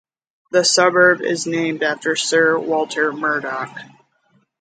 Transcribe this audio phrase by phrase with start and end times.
[0.51, 3.77] The suburb is named after Sir Walter Murdoch.